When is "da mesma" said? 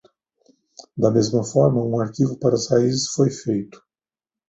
0.97-1.43